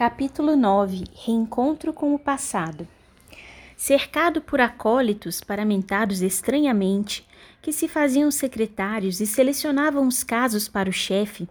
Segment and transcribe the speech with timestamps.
[0.00, 2.88] Capítulo 9 Reencontro com o passado.
[3.76, 7.28] Cercado por acólitos paramentados estranhamente,
[7.60, 11.46] que se faziam secretários e selecionavam os casos para o chefe,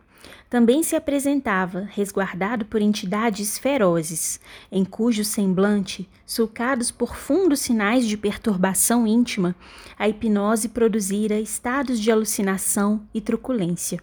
[0.49, 4.40] também se apresentava, resguardado por entidades ferozes,
[4.72, 9.56] em cujo semblante, sulcados por fundos sinais de perturbação íntima,
[9.96, 14.02] a hipnose produzira estados de alucinação e truculência.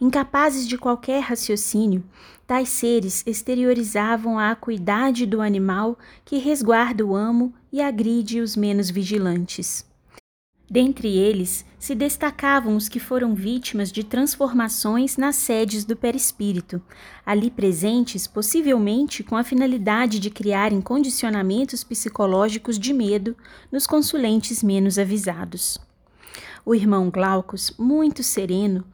[0.00, 2.04] Incapazes de qualquer raciocínio,
[2.46, 8.90] tais seres exteriorizavam a acuidade do animal que resguarda o amo e agride os menos
[8.90, 9.88] vigilantes.
[10.70, 16.82] Dentre eles se destacavam os que foram vítimas de transformações nas sedes do perispírito,
[17.24, 23.34] ali presentes possivelmente com a finalidade de criarem condicionamentos psicológicos de medo
[23.72, 25.78] nos consulentes menos avisados.
[26.66, 28.84] O irmão Glaucus, muito sereno,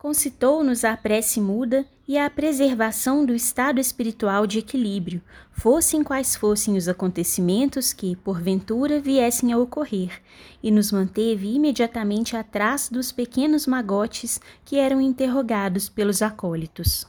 [0.00, 6.76] Concitou-nos a prece muda e a preservação do estado espiritual de equilíbrio, fossem quais fossem
[6.76, 10.22] os acontecimentos que, porventura, viessem a ocorrer,
[10.62, 17.04] e nos manteve imediatamente atrás dos pequenos magotes que eram interrogados pelos acólitos.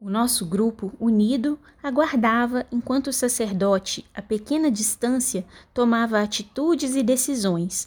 [0.00, 7.86] O nosso grupo, unido, aguardava enquanto o sacerdote, a pequena distância, tomava atitudes e decisões,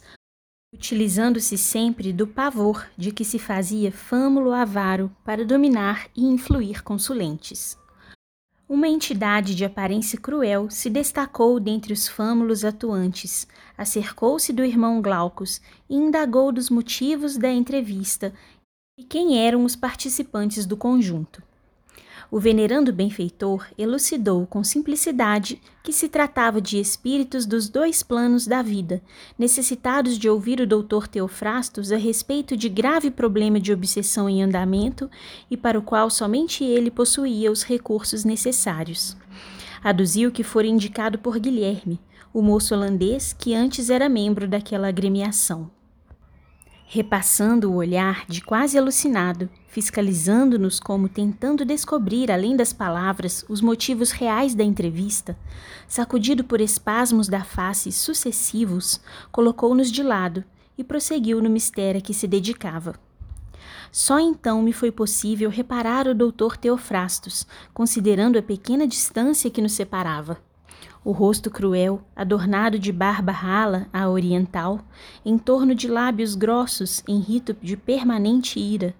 [0.72, 7.76] utilizando-se sempre do pavor de que se fazia fâmulo avaro para dominar e influir consulentes.
[8.68, 15.60] Uma entidade de aparência cruel se destacou dentre os fâmulos atuantes, acercou-se do irmão Glaucus
[15.88, 18.32] e indagou dos motivos da entrevista
[18.96, 21.42] e quem eram os participantes do conjunto.
[22.28, 28.62] O venerando benfeitor elucidou com simplicidade que se tratava de espíritos dos dois planos da
[28.62, 29.00] vida,
[29.38, 35.10] necessitados de ouvir o doutor Teofrastos a respeito de grave problema de obsessão em andamento
[35.50, 39.16] e para o qual somente ele possuía os recursos necessários.
[39.82, 42.00] Aduziu que fora indicado por Guilherme,
[42.32, 45.70] o moço holandês que antes era membro daquela agremiação.
[46.92, 54.10] Repassando o olhar de quase alucinado, fiscalizando-nos como tentando descobrir, além das palavras, os motivos
[54.10, 55.38] reais da entrevista,
[55.86, 59.00] sacudido por espasmos da face sucessivos,
[59.30, 60.42] colocou-nos de lado
[60.76, 62.96] e prosseguiu no mistério a que se dedicava.
[63.92, 69.74] Só então me foi possível reparar o doutor Teofrastos, considerando a pequena distância que nos
[69.74, 70.38] separava
[71.04, 74.80] o rosto cruel, adornado de barba rala à oriental,
[75.24, 78.94] em torno de lábios grossos em rito de permanente ira,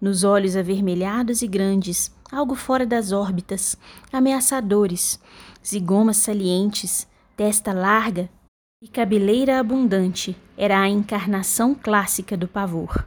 [0.00, 3.76] nos olhos avermelhados e grandes, algo fora das órbitas,
[4.12, 5.18] ameaçadores,
[5.66, 8.28] zigomas salientes, testa larga
[8.82, 13.06] e cabeleira abundante, era a encarnação clássica do pavor.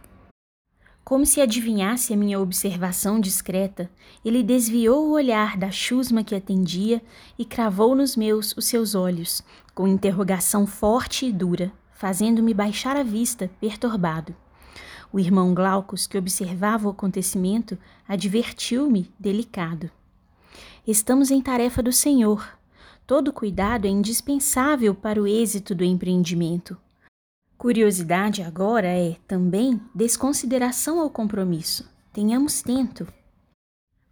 [1.11, 3.91] Como se adivinhasse a minha observação discreta,
[4.23, 7.01] ele desviou o olhar da chusma que atendia
[7.38, 9.44] e cravou nos meus os seus olhos,
[9.75, 14.33] com interrogação forte e dura, fazendo-me baixar a vista, perturbado.
[15.11, 19.91] O irmão Glaucus, que observava o acontecimento, advertiu-me, delicado.
[20.88, 22.57] Estamos em tarefa do Senhor.
[23.05, 26.78] Todo cuidado é indispensável para o êxito do empreendimento.
[27.61, 31.88] Curiosidade agora é, também, desconsideração ao compromisso.
[32.11, 33.07] Tenhamos tento.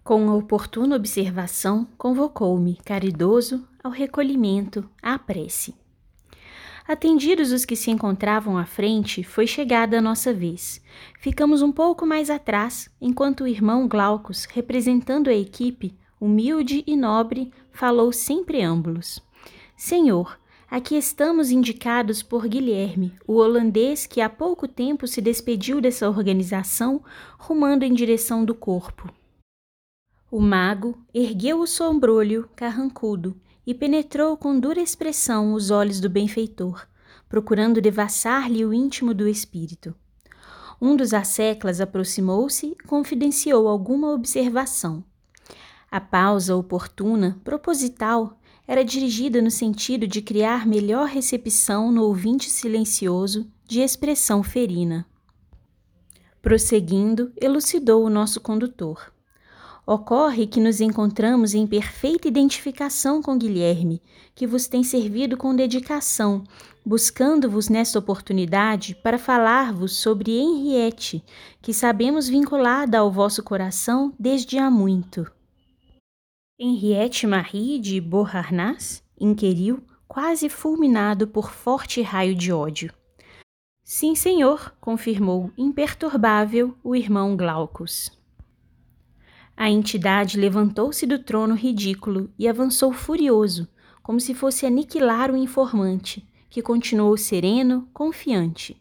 [0.03, 5.73] Com a oportuna observação, convocou-me, caridoso, ao recolhimento, à prece.
[6.87, 10.79] Atendidos os que se encontravam à frente, foi chegada a nossa vez.
[11.19, 17.51] Ficamos um pouco mais atrás, enquanto o irmão Glaucus, representando a equipe, humilde e nobre,
[17.71, 19.19] falou sem preâmbulos.
[19.75, 20.37] Senhor,
[20.71, 27.03] Aqui estamos indicados por Guilherme, o holandês que há pouco tempo se despediu dessa organização,
[27.39, 29.11] rumando em direção do corpo.
[30.29, 33.35] O mago ergueu o sombrolho carrancudo
[33.65, 36.87] e penetrou com dura expressão os olhos do benfeitor,
[37.27, 39.95] procurando devassar-lhe o íntimo do espírito.
[40.79, 45.03] Um dos asseclas aproximou-se e confidenciou alguma observação.
[45.89, 48.38] A pausa oportuna, proposital,
[48.69, 55.07] era dirigida no sentido de criar melhor recepção no ouvinte silencioso de expressão ferina.
[56.39, 59.11] Prosseguindo, elucidou o nosso condutor.
[59.87, 64.03] Ocorre que nos encontramos em perfeita identificação com Guilherme,
[64.35, 66.43] que vos tem servido com dedicação,
[66.85, 71.25] buscando-vos nesta oportunidade para falar-vos sobre Henriette,
[71.59, 75.25] que sabemos vinculada ao vosso coração desde há muito.
[76.61, 82.93] Henriette Marie de Beauharnais inquiriu, quase fulminado por forte raio de ódio.
[83.81, 88.11] Sim, senhor, confirmou imperturbável o irmão Glaucus.
[89.55, 93.65] A entidade levantou-se do trono ridículo e avançou furioso,
[94.03, 98.75] como se fosse aniquilar o informante, que continuou sereno, confiante.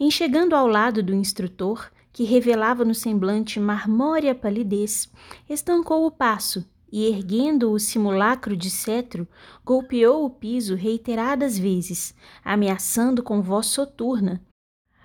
[0.00, 5.08] Em chegando ao lado do instrutor, que revelava no semblante marmórea palidez,
[5.48, 9.28] estancou o passo e, erguendo o simulacro de cetro,
[9.64, 12.14] golpeou o piso reiteradas vezes,
[12.44, 14.42] ameaçando com voz soturna.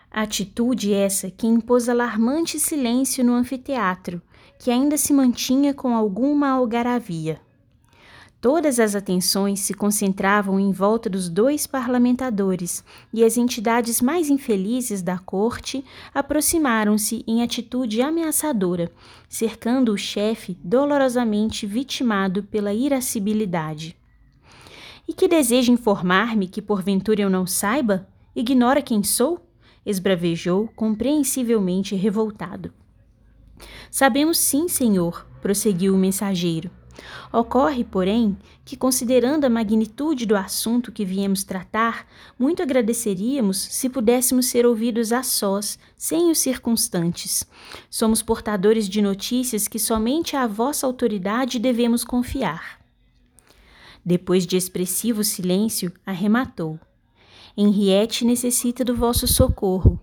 [0.09, 4.21] Atitude essa que impôs alarmante silêncio no anfiteatro,
[4.59, 7.41] que ainda se mantinha com alguma algaravia.
[8.44, 15.01] Todas as atenções se concentravam em volta dos dois parlamentadores e as entidades mais infelizes
[15.01, 15.81] da corte
[16.13, 18.92] aproximaram-se em atitude ameaçadora,
[19.30, 23.95] cercando o chefe dolorosamente vitimado pela irascibilidade.
[25.07, 28.06] E que deseja informar-me que porventura eu não saiba?
[28.36, 29.39] Ignora quem sou?
[29.86, 32.74] esbravejou, compreensivelmente revoltado.
[33.89, 36.82] Sabemos sim, senhor, prosseguiu o mensageiro.
[37.31, 42.07] Ocorre, porém, que, considerando a magnitude do assunto que viemos tratar,
[42.38, 47.45] muito agradeceríamos se pudéssemos ser ouvidos a sós, sem os circunstantes.
[47.90, 52.80] Somos portadores de notícias que somente à vossa autoridade devemos confiar.
[54.06, 56.80] Depois de expressivo silêncio, arrematou.
[57.56, 60.00] Henriette necessita do vosso socorro.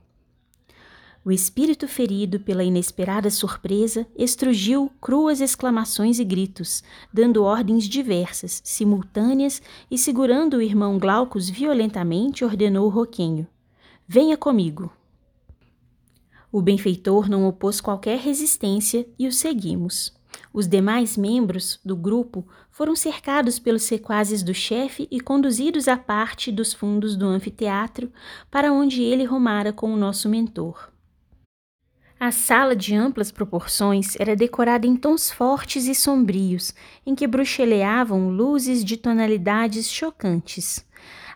[1.22, 6.82] O espírito ferido pela inesperada surpresa estrugiu cruas exclamações e gritos,
[7.12, 13.46] dando ordens diversas, simultâneas, e segurando o irmão Glaucus violentamente, ordenou Roquenho:
[14.08, 14.90] Venha comigo.
[16.50, 20.18] O benfeitor não opôs qualquer resistência e o seguimos.
[20.54, 26.50] Os demais membros do grupo foram cercados pelos sequazes do chefe e conduzidos à parte
[26.50, 28.10] dos fundos do anfiteatro,
[28.50, 30.89] para onde ele rumara com o nosso mentor.
[32.22, 36.74] A sala de amplas proporções era decorada em tons fortes e sombrios,
[37.06, 40.84] em que bruxeleavam luzes de tonalidades chocantes.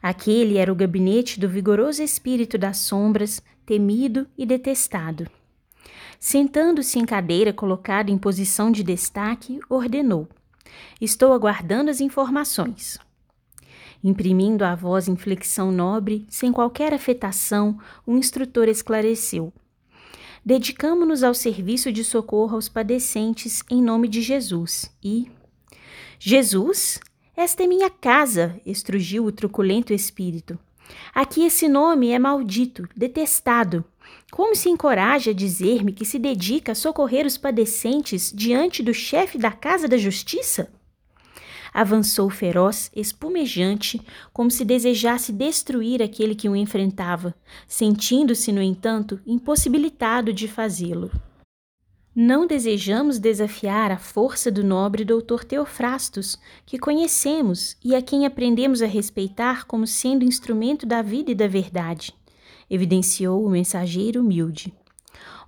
[0.03, 5.27] Aquele era o gabinete do vigoroso espírito das sombras, temido e detestado.
[6.21, 10.29] Sentando-se em cadeira colocada em posição de destaque, ordenou:
[11.01, 12.99] Estou aguardando as informações.
[14.03, 19.51] Imprimindo à voz inflexão nobre, sem qualquer afetação, o instrutor esclareceu:
[20.45, 24.91] dedicamo-nos ao serviço de socorro aos padecentes em nome de Jesus.
[25.03, 25.31] E.
[26.19, 27.01] Jesus?
[27.37, 30.59] Esta é minha casa, estrugiu o truculento espírito.
[31.15, 33.85] Aqui esse nome é maldito, detestado.
[34.31, 39.39] Como se encoraja a dizer-me que se dedica a socorrer os padecentes diante do chefe
[39.39, 40.71] da Casa da Justiça?
[41.75, 44.01] Avançou feroz, espumejante,
[44.33, 47.35] como se desejasse destruir aquele que o enfrentava,
[47.67, 51.11] sentindo-se, no entanto, impossibilitado de fazê-lo.
[52.15, 58.81] Não desejamos desafiar a força do nobre doutor Teofrastos, que conhecemos e a quem aprendemos
[58.81, 62.15] a respeitar como sendo instrumento da vida e da verdade,
[62.71, 64.73] evidenciou o mensageiro humilde.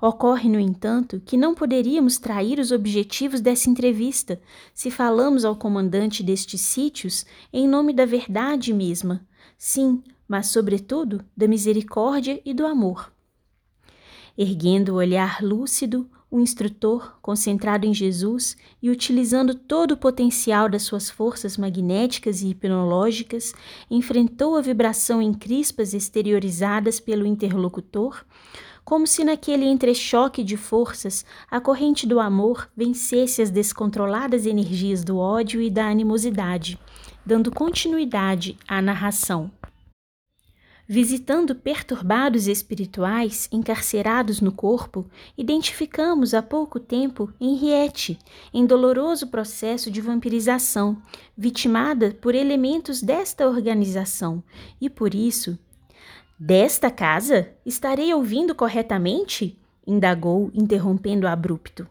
[0.00, 4.40] Ocorre, no entanto, que não poderíamos trair os objetivos dessa entrevista
[4.74, 9.26] se falamos ao comandante destes sítios em nome da verdade mesma,
[9.56, 13.12] sim, mas, sobretudo, da misericórdia e do amor.
[14.36, 20.82] Erguendo o olhar lúcido, o instrutor, concentrado em Jesus e utilizando todo o potencial das
[20.82, 23.54] suas forças magnéticas e hipnológicas,
[23.90, 28.24] enfrentou a vibração em crispas exteriorizadas pelo interlocutor,
[28.86, 35.18] como se naquele entrechoque de forças a corrente do amor vencesse as descontroladas energias do
[35.18, 36.78] ódio e da animosidade,
[37.26, 39.50] dando continuidade à narração.
[40.88, 45.04] Visitando perturbados espirituais encarcerados no corpo,
[45.36, 48.16] identificamos há pouco tempo Henriette,
[48.54, 51.02] em doloroso processo de vampirização,
[51.36, 54.44] vitimada por elementos desta organização,
[54.80, 55.58] e por isso
[56.38, 57.48] Desta casa?
[57.64, 59.58] Estarei ouvindo corretamente?
[59.86, 61.88] indagou, interrompendo abrupto.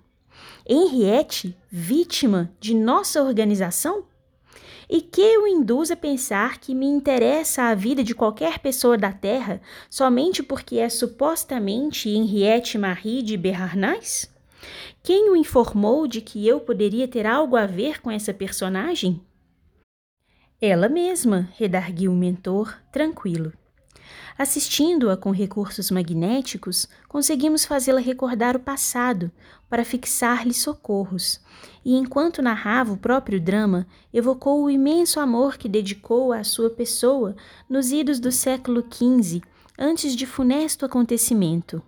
[0.68, 4.06] Henriette, vítima de nossa organização?
[4.88, 9.12] E que o induz a pensar que me interessa a vida de qualquer pessoa da
[9.12, 14.32] Terra somente porque é supostamente Henriette Marie de Berarnais?
[15.02, 19.20] Quem o informou de que eu poderia ter algo a ver com essa personagem?
[20.62, 23.52] Ela mesma, redarguiu o mentor, tranquilo.
[24.38, 29.32] Assistindo-a com recursos magnéticos, conseguimos fazê-la recordar o passado
[29.70, 31.39] para fixar-lhe socorros.
[31.86, 37.34] E enquanto narrava o próprio drama, evocou o imenso amor que dedicou à sua pessoa
[37.70, 39.42] nos idos do século XV,
[39.80, 41.82] antes de funesto acontecimento.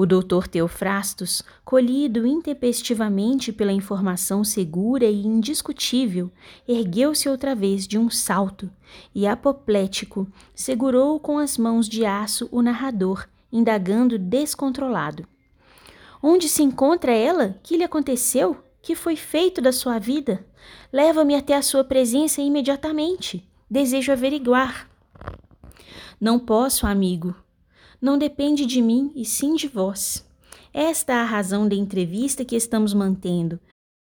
[0.00, 6.30] O doutor Teofrastos, colhido intempestivamente pela informação segura e indiscutível,
[6.68, 8.70] ergueu-se outra vez de um salto
[9.12, 15.26] e, apoplético, segurou com as mãos de aço o narrador, indagando descontrolado.
[16.22, 17.58] Onde se encontra ela?
[17.60, 18.56] Que lhe aconteceu?
[18.80, 20.46] Que foi feito da sua vida?
[20.92, 23.44] Leva-me até a sua presença imediatamente.
[23.68, 24.88] Desejo averiguar.
[26.20, 27.34] Não posso, amigo,
[28.00, 30.24] não depende de mim e sim de vós.
[30.72, 33.58] Esta é a razão da entrevista que estamos mantendo.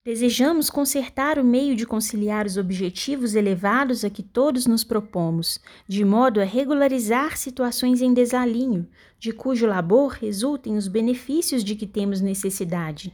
[0.05, 6.03] Desejamos consertar o meio de conciliar os objetivos elevados a que todos nos propomos, de
[6.03, 8.85] modo a regularizar situações em desalinho,
[9.17, 13.13] de cujo labor resultem os benefícios de que temos necessidade.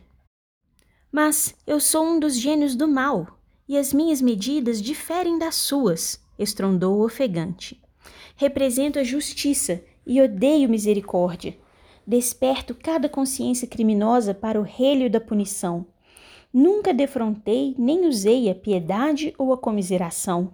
[1.12, 6.20] Mas eu sou um dos gênios do mal, e as minhas medidas diferem das suas,
[6.40, 7.80] estrondou ofegante.
[8.36, 11.56] Represento a justiça e odeio misericórdia.
[12.06, 15.86] Desperto cada consciência criminosa para o relho da punição.
[16.52, 20.52] Nunca defrontei nem usei a piedade ou a comiseração.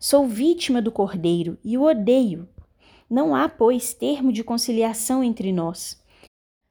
[0.00, 2.48] Sou vítima do cordeiro e o odeio.
[3.10, 6.02] Não há, pois, termo de conciliação entre nós.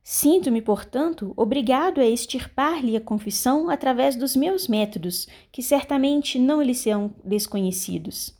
[0.03, 6.73] Sinto-me, portanto, obrigado a extirpar-lhe a confissão através dos meus métodos, que certamente não lhe
[6.73, 8.35] serão desconhecidos.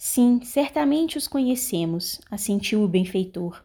[0.00, 3.64] Sim, certamente os conhecemos, assentiu o benfeitor.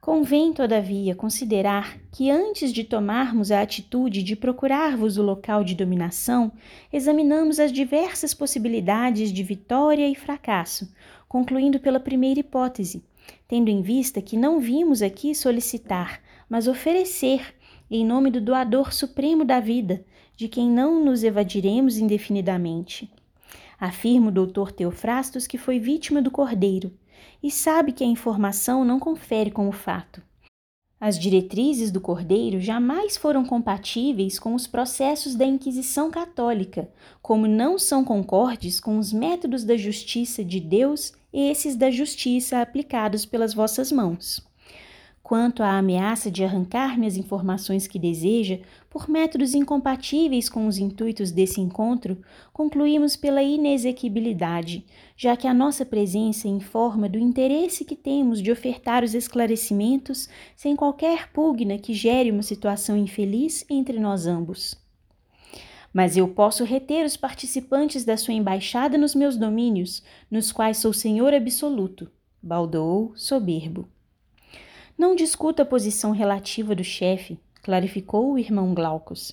[0.00, 6.50] Convém, todavia, considerar que antes de tomarmos a atitude de procurar-vos o local de dominação,
[6.92, 10.92] examinamos as diversas possibilidades de vitória e fracasso,
[11.28, 13.04] concluindo pela primeira hipótese,
[13.46, 17.54] tendo em vista que não vimos aqui solicitar, mas oferecer,
[17.88, 20.04] em nome do doador supremo da vida,
[20.36, 23.08] de quem não nos evadiremos indefinidamente.
[23.78, 26.92] Afirma o doutor Teofrastos que foi vítima do cordeiro
[27.42, 30.22] e sabe que a informação não confere como fato.
[31.00, 36.90] As diretrizes do Cordeiro jamais foram compatíveis com os processos da Inquisição Católica,
[37.22, 42.60] como não são concordes com os métodos da justiça de Deus e esses da justiça
[42.60, 44.47] aplicados pelas vossas mãos.
[45.28, 51.30] Quanto à ameaça de arrancar-me as informações que deseja, por métodos incompatíveis com os intuitos
[51.30, 52.16] desse encontro,
[52.50, 54.86] concluímos pela inexequibilidade,
[55.18, 60.74] já que a nossa presença informa do interesse que temos de ofertar os esclarecimentos sem
[60.74, 64.74] qualquer pugna que gere uma situação infeliz entre nós ambos.
[65.92, 70.94] Mas eu posso reter os participantes da sua embaixada nos meus domínios, nos quais sou
[70.94, 72.10] senhor absoluto,
[72.42, 73.86] baldou soberbo.
[74.98, 79.32] Não discuta a posição relativa do chefe, clarificou o irmão Glaucus.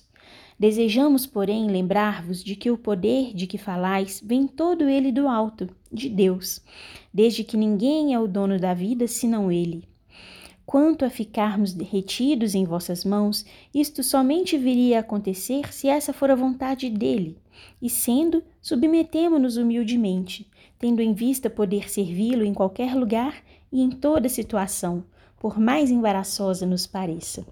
[0.56, 5.68] Desejamos, porém, lembrar-vos de que o poder de que falais vem todo ele do alto,
[5.92, 6.62] de Deus,
[7.12, 9.82] desde que ninguém é o dono da vida senão ele.
[10.64, 13.44] Quanto a ficarmos retidos em vossas mãos,
[13.74, 17.36] isto somente viria a acontecer se essa for a vontade dele,
[17.82, 23.42] e sendo, submetemo-nos humildemente, tendo em vista poder servi-lo em qualquer lugar
[23.72, 25.04] e em toda situação,
[25.38, 27.46] por mais embaraçosa nos pareça.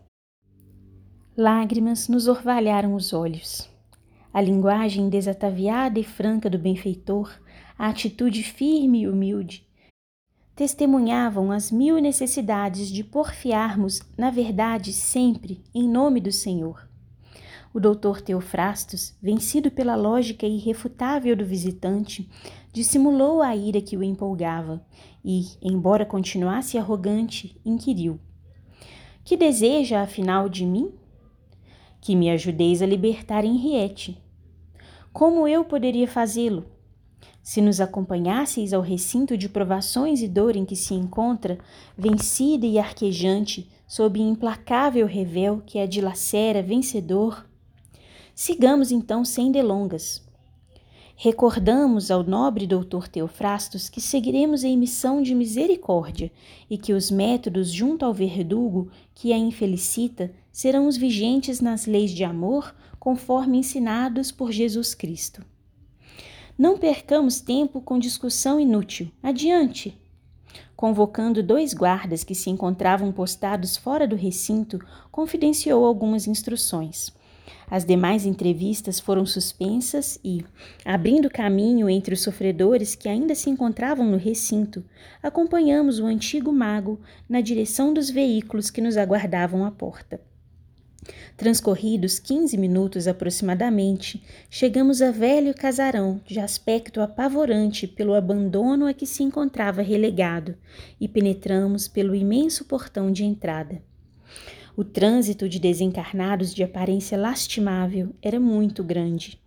[1.37, 3.69] Lágrimas nos orvalharam os olhos.
[4.33, 7.31] A linguagem desataviada e franca do benfeitor,
[7.79, 9.67] a atitude firme e humilde,
[10.55, 16.89] testemunhavam as mil necessidades de porfiarmos na verdade sempre em nome do Senhor.
[17.73, 22.31] O doutor Teofrastos, vencido pela lógica irrefutável do visitante,
[22.73, 24.81] dissimulou a ira que o empolgava
[25.25, 28.21] e, embora continuasse arrogante, inquiriu:
[29.25, 30.93] Que deseja, afinal, de mim?
[32.01, 34.23] Que me ajudeis a libertar Henriette.
[35.13, 36.67] Como eu poderia fazê-lo?
[37.43, 41.59] Se nos acompanhasseis ao recinto de provações e dor em que se encontra,
[41.97, 47.47] vencida e arquejante, sob implacável revel que a dilacera vencedor,
[48.35, 50.24] sigamos então sem delongas.
[51.17, 56.31] Recordamos ao nobre doutor Teofrastos que seguiremos em missão de misericórdia
[56.69, 62.11] e que os métodos junto ao verdugo que a infelicita serão os vigentes nas leis
[62.11, 65.45] de amor conforme ensinados por Jesus Cristo.
[66.59, 69.09] Não percamos tempo com discussão inútil.
[69.23, 69.97] Adiante!
[70.77, 74.81] Convocando dois guardas que se encontravam postados fora do recinto,
[75.11, 77.13] confidenciou algumas instruções.
[77.71, 80.45] As demais entrevistas foram suspensas e,
[80.85, 84.85] abrindo caminho entre os sofredores que ainda se encontravam no recinto,
[85.23, 90.21] acompanhamos o antigo mago na direção dos veículos que nos aguardavam à porta.
[91.37, 99.07] Transcorridos quinze minutos aproximadamente, chegamos a velho casarão de aspecto apavorante pelo abandono a que
[99.07, 100.57] se encontrava relegado
[101.01, 103.83] e penetramos pelo imenso portão de entrada.
[104.77, 109.41] O trânsito de desencarnados de aparência lastimável era muito grande.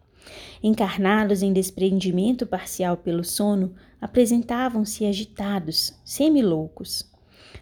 [0.63, 7.11] Encarnados em desprendimento parcial pelo sono, apresentavam-se agitados, semiloucos.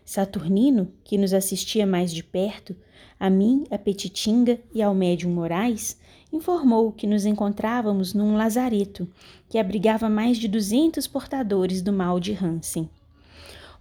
[0.03, 2.75] Saturnino, que nos assistia mais de perto,
[3.19, 5.97] a mim, a Petitinga e ao médium Moraes,
[6.31, 9.07] informou que nos encontrávamos num lazareto
[9.49, 12.87] que abrigava mais de duzentos portadores do mal de Hansen.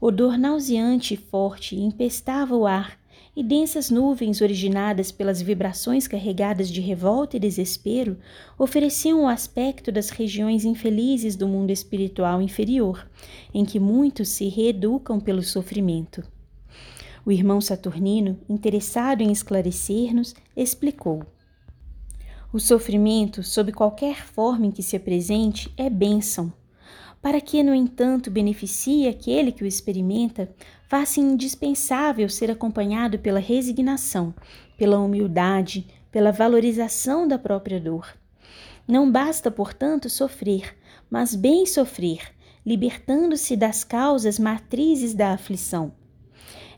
[0.00, 3.03] Odor nauseante e forte empestava o ar
[3.36, 8.16] e densas nuvens originadas pelas vibrações carregadas de revolta e desespero
[8.58, 13.08] ofereciam o aspecto das regiões infelizes do mundo espiritual inferior,
[13.52, 16.22] em que muitos se reeducam pelo sofrimento.
[17.26, 21.24] O irmão Saturnino, interessado em esclarecer-nos, explicou.
[22.52, 26.52] O sofrimento, sob qualquer forma em que se apresente, é bênção.
[27.20, 30.54] Para que, no entanto, beneficie aquele que o experimenta,
[30.88, 34.34] faz-se indispensável ser acompanhado pela resignação,
[34.76, 38.06] pela humildade, pela valorização da própria dor.
[38.86, 40.76] Não basta, portanto, sofrer,
[41.10, 42.20] mas bem sofrer,
[42.64, 45.92] libertando-se das causas matrizes da aflição.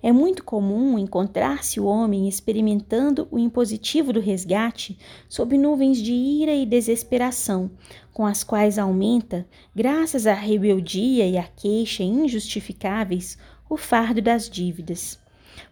[0.03, 4.97] É muito comum encontrar-se o homem experimentando o impositivo do resgate
[5.29, 7.71] sob nuvens de ira e desesperação,
[8.13, 13.37] com as quais aumenta, graças à rebeldia e à queixa injustificáveis,
[13.69, 15.19] o fardo das dívidas.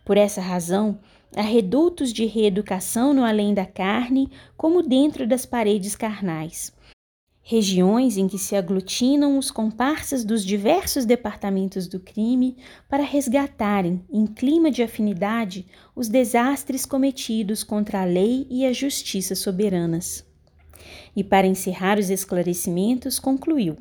[0.04, 0.98] Por essa razão,
[1.36, 6.72] há redutos de reeducação no além da carne, como dentro das paredes carnais
[7.46, 12.56] regiões em que se aglutinam os comparsas dos diversos departamentos do crime
[12.88, 19.34] para resgatarem, em clima de afinidade, os desastres cometidos contra a lei e a justiça
[19.34, 20.24] soberanas.
[21.14, 23.76] E para encerrar os esclarecimentos, concluiu: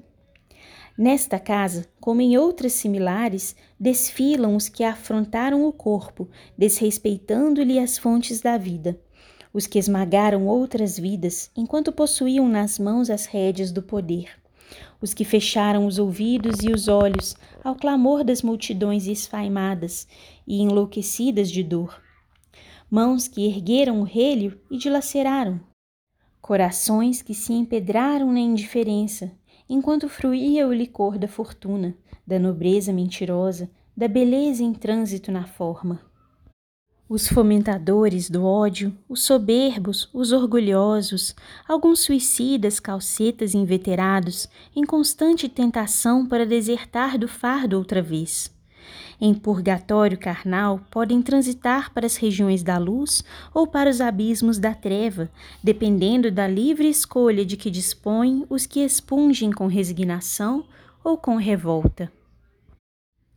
[0.96, 8.42] Nesta casa, como em outras similares, desfilam os que afrontaram o corpo, desrespeitando-lhe as fontes
[8.42, 9.00] da vida.
[9.52, 14.30] Os que esmagaram outras vidas enquanto possuíam nas mãos as rédeas do poder,
[15.02, 20.08] os que fecharam os ouvidos e os olhos ao clamor das multidões esfaimadas
[20.48, 22.00] e enlouquecidas de dor,
[22.90, 25.60] mãos que ergueram o relho e dilaceraram,
[26.40, 29.32] corações que se empedraram na indiferença
[29.74, 31.96] enquanto fruía o licor da fortuna,
[32.28, 36.00] da nobreza mentirosa, da beleza em trânsito na forma.
[37.10, 41.36] Os fomentadores do ódio, os soberbos, os orgulhosos,
[41.68, 48.53] alguns suicidas calcetas inveterados, em constante tentação para desertar do fardo outra vez.
[49.20, 53.24] Em purgatório carnal, podem transitar para as regiões da luz
[53.54, 55.30] ou para os abismos da treva,
[55.64, 60.66] dependendo da livre escolha de que dispõem os que expungem com resignação
[61.04, 62.12] ou com revolta.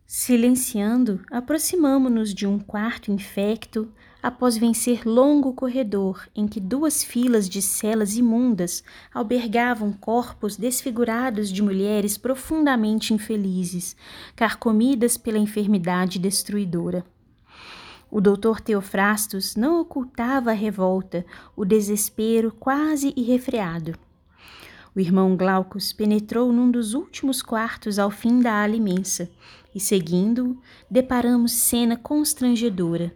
[0.06, 3.88] Silenciando, aproximamo-nos de um quarto infecto
[4.22, 11.60] após vencer longo corredor em que duas filas de celas imundas albergavam corpos desfigurados de
[11.60, 13.96] mulheres profundamente infelizes,
[14.36, 17.04] carcomidas pela enfermidade destruidora.
[18.08, 23.98] O doutor Teofrastos não ocultava a revolta, o desespero quase irrefreado.
[24.96, 29.30] O irmão Glaucus penetrou num dos últimos quartos ao fim da ala imensa,
[29.76, 30.58] e seguindo-o,
[30.90, 33.14] deparamos cena constrangedora.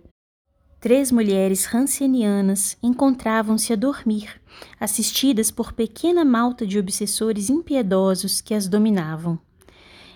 [0.79, 4.39] Três mulheres rancenianas encontravam-se a dormir,
[4.79, 9.39] assistidas por pequena malta de obsessores impiedosos que as dominavam.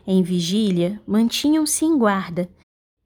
[0.07, 2.47] Em vigília, mantinham-se em guarda,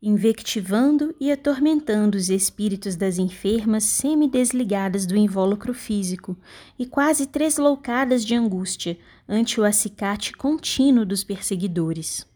[0.03, 6.37] invectivando e atormentando os espíritos das enfermas semi-desligadas do invólucro físico
[6.77, 8.98] e quase tresloucadas de angústia
[9.29, 12.28] ante o acicate contínuo dos perseguidores.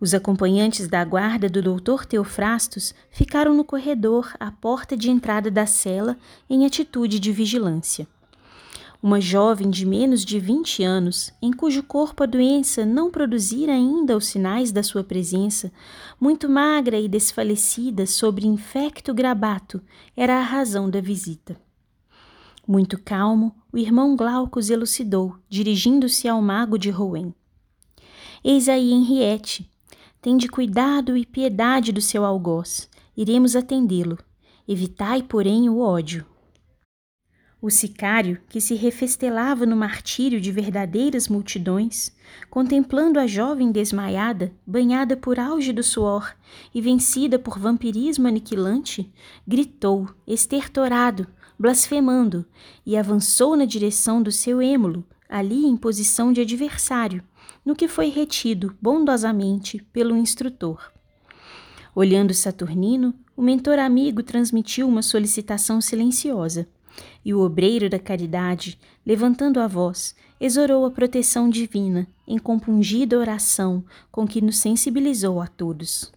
[0.00, 5.66] Os acompanhantes da guarda do doutor Teofrastos ficaram no corredor à porta de entrada da
[5.66, 6.16] cela
[6.48, 8.08] em atitude de vigilância.
[9.02, 14.16] Uma jovem de menos de 20 anos, em cujo corpo a doença não produzira ainda
[14.16, 15.70] os sinais da sua presença,
[16.18, 19.82] muito magra e desfalecida sobre infecto grabato,
[20.16, 21.60] era a razão da visita.
[22.66, 27.34] Muito calmo, o irmão Glaucus elucidou, dirigindo-se ao mago de Rouen.
[28.44, 29.70] Eis aí Henriette.
[30.22, 32.90] Tende cuidado e piedade do seu algoz.
[33.16, 34.18] Iremos atendê-lo.
[34.68, 36.26] Evitai, porém, o ódio.
[37.62, 42.14] O sicário, que se refestelava no martírio de verdadeiras multidões,
[42.50, 46.34] contemplando a jovem desmaiada, banhada por auge do suor
[46.74, 49.10] e vencida por vampirismo aniquilante,
[49.46, 51.26] gritou, estertorado,
[51.58, 52.44] blasfemando,
[52.84, 57.22] e avançou na direção do seu êmulo, ali em posição de adversário,
[57.64, 60.92] no que foi retido bondosamente pelo instrutor.
[61.94, 66.68] Olhando Saturnino, o mentor amigo transmitiu uma solicitação silenciosa,
[67.24, 73.84] e o obreiro da caridade, levantando a voz, exorou a proteção divina em compungida oração
[74.10, 76.12] com que nos sensibilizou a todos.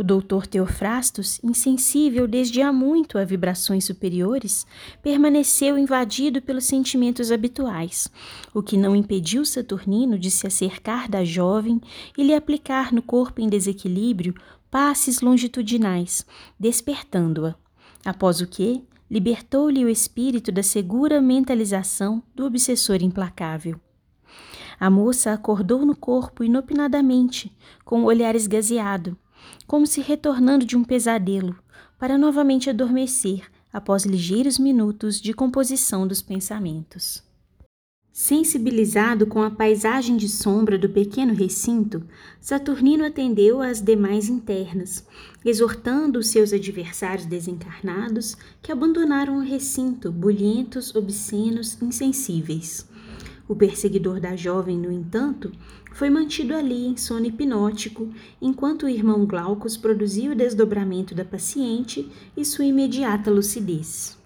[0.00, 4.66] O doutor Teofrastos, insensível desde há muito a vibrações superiores,
[5.02, 8.10] permaneceu invadido pelos sentimentos habituais,
[8.54, 11.78] o que não impediu Saturnino de se acercar da jovem
[12.16, 14.34] e lhe aplicar no corpo em desequilíbrio
[14.70, 16.24] passes longitudinais,
[16.58, 17.54] despertando-a.
[18.02, 23.78] Após o que, libertou-lhe o espírito da segura mentalização do obsessor implacável.
[24.80, 29.14] A moça acordou no corpo inopinadamente, com o olhar esgazeado,
[29.70, 31.54] como se retornando de um pesadelo,
[31.96, 37.22] para novamente adormecer após ligeiros minutos de composição dos pensamentos.
[38.12, 42.02] Sensibilizado com a paisagem de sombra do pequeno recinto,
[42.40, 45.06] Saturnino atendeu às demais internas,
[45.44, 52.89] exortando os seus adversários desencarnados que abandonaram o recinto, bulhentos, obscenos, insensíveis.
[53.50, 55.50] O perseguidor da jovem, no entanto,
[55.92, 58.08] foi mantido ali em sono hipnótico,
[58.40, 64.16] enquanto o irmão Glaucus produzia o desdobramento da paciente e sua imediata lucidez.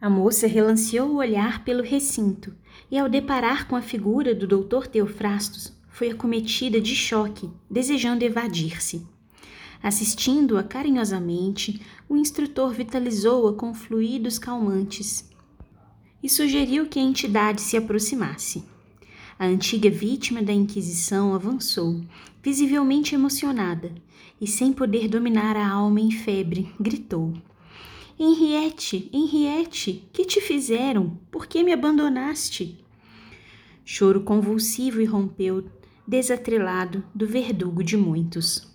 [0.00, 2.52] A moça relanceou o olhar pelo recinto
[2.90, 9.06] e, ao deparar com a figura do doutor Teofrastos, foi acometida de choque, desejando evadir-se.
[9.80, 15.32] Assistindo-a carinhosamente, o instrutor vitalizou-a com fluidos calmantes
[16.24, 18.64] e sugeriu que a entidade se aproximasse.
[19.38, 22.00] A antiga vítima da Inquisição avançou,
[22.42, 23.92] visivelmente emocionada,
[24.40, 27.34] e sem poder dominar a alma em febre, gritou:
[28.18, 31.18] Henriette, Henriette, que te fizeram?
[31.30, 32.82] Por que me abandonaste?
[33.84, 35.66] Choro convulsivo irrompeu,
[36.08, 38.66] desatrelado do verdugo de muitos.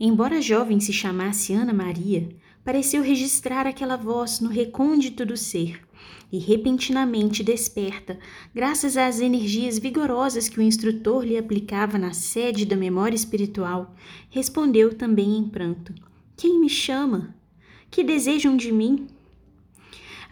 [0.00, 2.26] Embora a jovem se chamasse Ana Maria,
[2.64, 5.84] pareceu registrar aquela voz no recôndito do ser
[6.32, 8.18] e repentinamente desperta,
[8.54, 13.94] graças às energias vigorosas que o instrutor lhe aplicava na sede da memória espiritual,
[14.30, 15.94] respondeu também em pranto:
[16.36, 17.34] Quem me chama?
[17.90, 19.06] Que desejam de mim?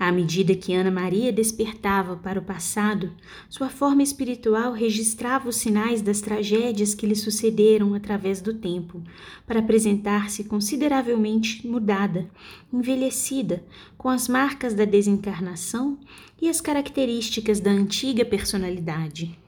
[0.04, 3.12] À medida que Ana Maria despertava para o passado,
[3.48, 9.00] sua forma espiritual registrava os sinais das tragédias que lhe sucederam através do tempo,
[9.46, 12.28] para apresentar-se consideravelmente mudada,
[12.72, 13.64] envelhecida,
[13.96, 15.96] com as marcas da desencarnação
[16.40, 19.38] e as características da antiga personalidade.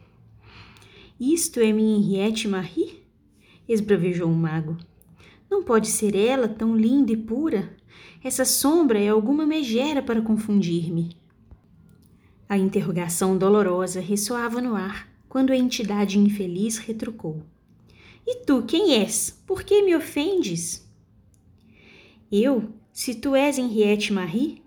[1.18, 3.02] Isto é minha Henriette Marie?
[3.68, 4.76] esbravejou o mago.
[5.50, 7.74] Não pode ser ela tão linda e pura?
[8.24, 11.14] Essa sombra é alguma megera para confundir-me.
[12.48, 17.42] A interrogação dolorosa ressoava no ar quando a entidade infeliz retrucou:
[18.26, 19.30] E tu quem és?
[19.46, 20.88] Por que me ofendes?
[22.32, 24.62] Eu, se tu és Henriette Marie,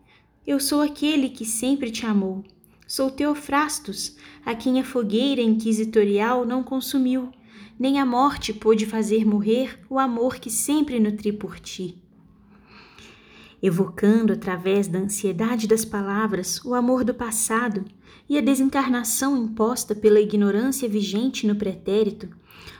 [0.46, 2.43] eu sou aquele que sempre te amou.
[2.88, 7.32] Sou Teofrastos, a quem a fogueira inquisitorial não consumiu,
[7.80, 12.04] nem a morte pôde fazer morrer o amor que sempre nutri por ti
[13.62, 17.86] evocando através da ansiedade das palavras o amor do passado
[18.30, 22.30] e a desencarnação imposta pela ignorância vigente no pretérito,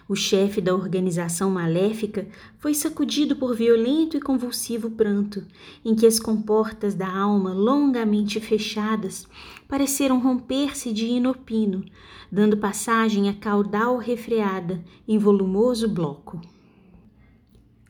[0.10, 2.28] o chefe da organização maléfica
[2.60, 5.46] foi sacudido por violento e convulsivo pranto,
[5.84, 9.28] em que as comportas da alma longamente fechadas
[9.68, 11.84] pareceram romper-se de inopino,
[12.32, 16.40] dando passagem a caudal refreada em volumoso bloco.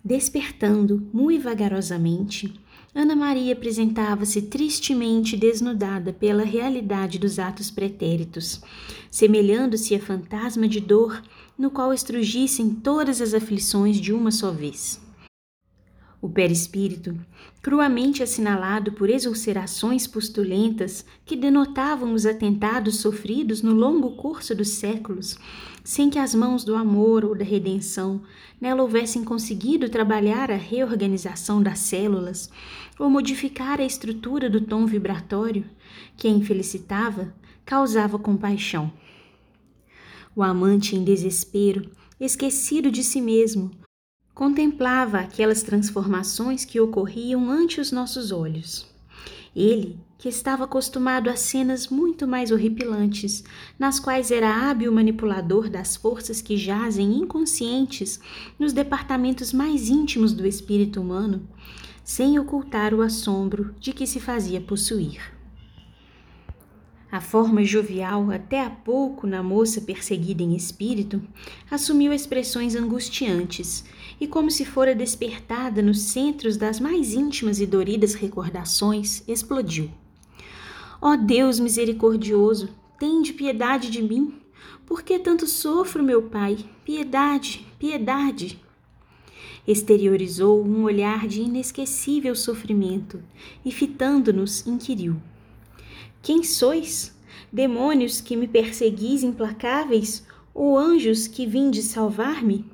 [0.04, 2.52] Despertando muito vagarosamente,
[2.97, 8.60] Ana Maria apresentava-se tristemente desnudada pela realidade dos atos pretéritos,
[9.12, 11.21] semelhando-se a fantasma de dor
[11.55, 14.99] no qual estrugissem todas as aflições de uma só vez.
[16.19, 17.15] O perispírito,
[17.62, 25.38] cruamente assinalado por exulcerações postulentas que denotavam os atentados sofridos no longo curso dos séculos,
[25.84, 28.23] sem que as mãos do amor ou da redenção
[28.60, 32.49] nela houvessem conseguido trabalhar a reorganização das células
[32.97, 35.65] ou modificar a estrutura do tom vibratório
[36.17, 37.32] que a infelicitava,
[37.63, 38.91] causava compaixão.
[40.36, 43.69] O amante em desespero, esquecido de si mesmo,
[44.38, 48.86] contemplava aquelas transformações que ocorriam ante os nossos olhos.
[49.56, 53.43] Ele, que estava acostumado a cenas muito mais horripilantes,
[53.80, 58.19] nas quais era hábil manipulador das forças que jazem inconscientes
[58.60, 61.41] nos departamentos mais íntimos do espírito humano,
[62.04, 65.19] sem ocultar o assombro de que se fazia possuir.
[67.12, 71.19] A forma jovial, até há pouco na moça perseguida em espírito,
[71.71, 73.84] assumiu expressões angustiantes
[74.19, 79.91] e, como se fora despertada nos centros das mais íntimas e doridas recordações, explodiu.
[81.01, 84.34] Ó oh Deus misericordioso, tende piedade de mim.
[84.86, 86.58] Por que tanto sofro, meu Pai?
[86.84, 88.60] Piedade, piedade.
[89.67, 93.21] Exteriorizou um olhar de inesquecível sofrimento
[93.63, 95.17] e, fitando-nos, inquiriu.
[96.21, 97.15] Quem sois?
[97.51, 102.65] Demônios que me perseguis implacáveis, ou anjos que vindes salvar-me?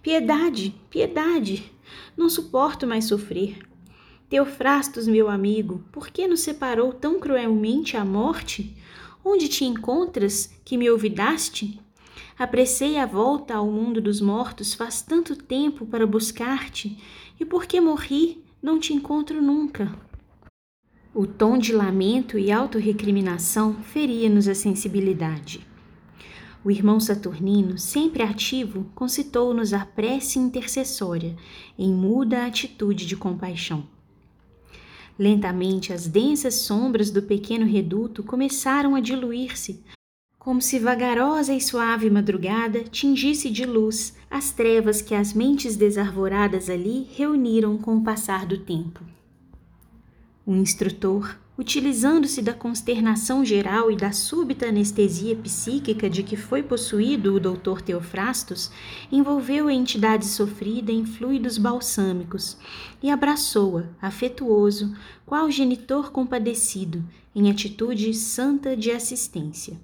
[0.00, 1.72] Piedade, piedade!
[2.16, 3.58] Não suporto mais sofrer.
[4.28, 8.76] Teofrastos, meu amigo, por que nos separou tão cruelmente a morte?
[9.24, 11.80] Onde te encontras, que me olvidaste?
[12.38, 16.96] Apressei a volta ao mundo dos mortos faz tanto tempo para buscar-te,
[17.40, 19.92] e porque morri, não te encontro nunca.
[21.12, 25.67] O tom de lamento e autorrecriminação feria-nos a sensibilidade.
[26.64, 31.36] O irmão Saturnino, sempre ativo, concitou-nos a prece intercessória,
[31.78, 33.86] em muda atitude de compaixão.
[35.18, 39.82] Lentamente as densas sombras do pequeno reduto começaram a diluir-se,
[40.38, 46.70] como se vagarosa e suave madrugada tingisse de luz as trevas que as mentes desarvoradas
[46.70, 49.00] ali reuniram com o passar do tempo.
[50.46, 57.34] O instrutor, utilizando-se da consternação geral e da súbita anestesia psíquica de que foi possuído
[57.34, 58.70] o doutor Teofrastos,
[59.10, 62.56] envolveu a entidade sofrida em fluidos balsâmicos
[63.02, 64.94] e abraçou-a, afetuoso,
[65.26, 69.76] qual genitor compadecido, em atitude santa de assistência.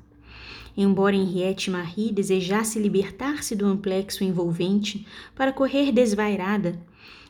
[0.76, 6.80] Embora Henriette Marie desejasse libertar-se do amplexo envolvente para correr desvairada,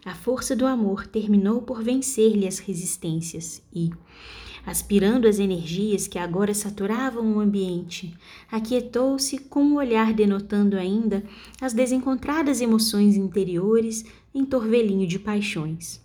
[0.04, 3.90] a força do amor terminou por vencer-lhe as resistências e,
[4.66, 8.14] aspirando as energias que agora saturavam o ambiente,
[8.50, 11.24] aquietou-se com o um olhar denotando ainda
[11.60, 16.02] as desencontradas emoções interiores em torvelinho de paixões.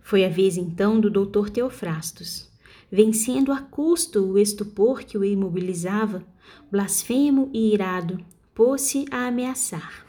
[0.00, 2.52] Foi a vez então do doutor Teofrastos.
[2.92, 6.22] Vencendo a custo o estupor que o imobilizava,
[6.70, 10.06] blasfemo e irado, pôs-se a ameaçar.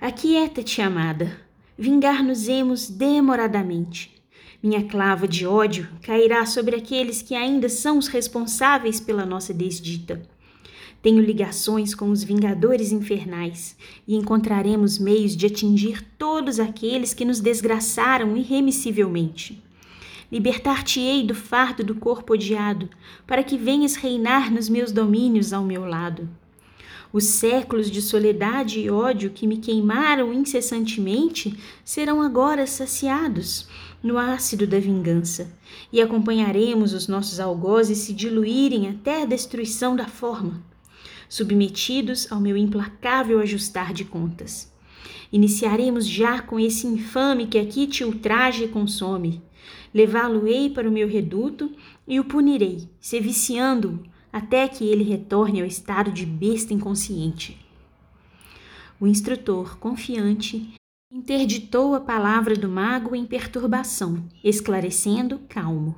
[0.00, 1.47] Aquieta-te, amada,
[1.78, 4.12] vingar-nos-emos demoradamente.
[4.60, 10.20] Minha clava de ódio cairá sobre aqueles que ainda são os responsáveis pela nossa desdita.
[11.00, 17.38] Tenho ligações com os vingadores infernais e encontraremos meios de atingir todos aqueles que nos
[17.38, 19.62] desgraçaram irremissivelmente.
[20.30, 22.90] Libertar-te-ei do fardo do corpo odiado,
[23.24, 26.28] para que venhas reinar nos meus domínios ao meu lado.
[27.10, 33.66] Os séculos de soledade e ódio que me queimaram incessantemente serão agora saciados
[34.02, 35.50] no ácido da vingança,
[35.90, 40.62] e acompanharemos os nossos algozes se diluírem até a destruição da forma,
[41.28, 44.70] submetidos ao meu implacável ajustar de contas.
[45.32, 49.42] Iniciaremos já com esse infame que aqui te ultraja e consome.
[49.92, 51.72] Levá-lo-ei para o meu reduto
[52.06, 57.58] e o punirei, se viciando-o até que ele retorne ao estado de besta inconsciente.
[59.00, 60.74] O instrutor, confiante,
[61.12, 65.96] interditou a palavra do mago em perturbação, esclarecendo calmo.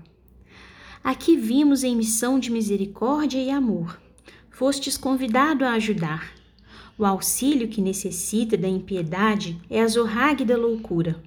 [1.04, 4.00] Aqui vimos em missão de misericórdia e amor.
[4.48, 6.32] Fostes convidado a ajudar.
[6.96, 11.22] O auxílio que necessita da impiedade é a zorrague da loucura.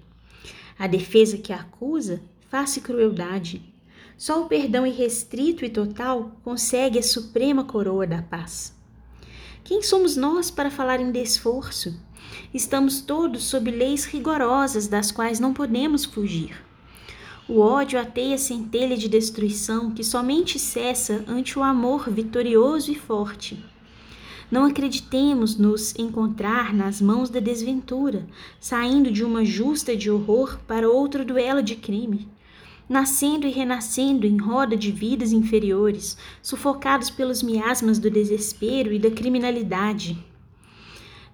[0.80, 3.73] A defesa que acusa faz crueldade
[4.18, 8.74] só o perdão irrestrito e total consegue a suprema coroa da paz.
[9.64, 11.98] Quem somos nós para falar em desforço?
[12.54, 16.56] Estamos todos sob leis rigorosas das quais não podemos fugir.
[17.48, 23.64] O ódio ateia centelha de destruição que somente cessa ante o amor vitorioso e forte.
[24.50, 28.28] Não acreditemos nos encontrar nas mãos da desventura,
[28.60, 32.30] saindo de uma justa de horror para outro duelo de crime
[32.88, 39.10] nascendo e renascendo em roda de vidas inferiores, sufocados pelos miasmas do desespero e da
[39.10, 40.18] criminalidade.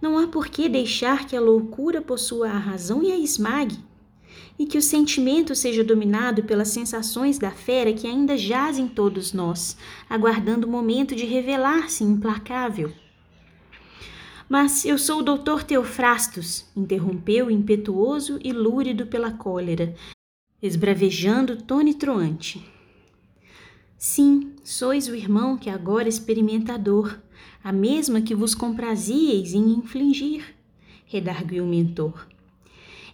[0.01, 3.77] Não há por que deixar que a loucura possua a razão e a esmague,
[4.57, 9.33] e que o sentimento seja dominado pelas sensações da fera que ainda jaz em todos
[9.33, 9.77] nós,
[10.09, 12.91] aguardando o momento de revelar-se implacável.
[14.49, 19.95] Mas eu sou o doutor Teofrastos, interrompeu impetuoso e lúrido pela cólera,
[20.61, 22.65] esbravejando tonitruante.
[23.97, 27.21] Sim, sois o irmão que agora experimenta a dor,
[27.63, 30.55] a mesma que vos comprazieis em infligir,
[31.05, 32.27] redarguiu o mentor.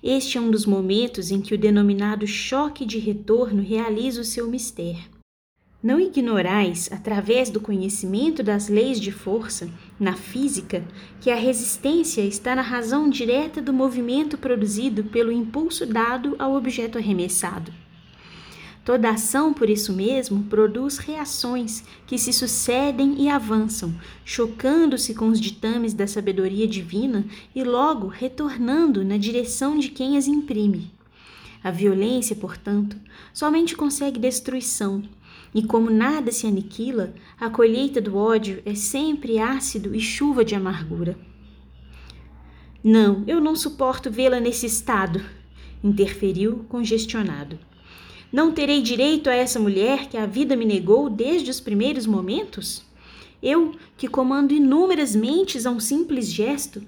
[0.03, 4.47] Este é um dos momentos em que o denominado choque de retorno realiza o seu
[4.47, 5.15] mistério.
[5.81, 10.83] Não ignorais, através do conhecimento das leis de força, na física,
[11.21, 16.97] que a resistência está na razão direta do movimento produzido pelo impulso dado ao objeto
[16.97, 17.71] arremessado.
[18.85, 25.41] Toda ação, por isso mesmo, produz reações que se sucedem e avançam, chocando-se com os
[25.41, 30.91] ditames da sabedoria divina e logo retornando na direção de quem as imprime.
[31.63, 32.95] A violência, portanto,
[33.33, 35.01] somente consegue destruição,
[35.55, 40.53] e como nada se aniquila, a colheita do ódio é sempre ácido e chuva de
[40.53, 41.17] amargura.
[42.83, 45.23] Não, eu não suporto vê-la nesse estado,
[45.81, 47.57] interferiu congestionado.
[48.33, 52.83] Não terei direito a essa mulher que a vida me negou desde os primeiros momentos?
[53.41, 56.83] Eu, que comando inúmeras mentes a um simples gesto,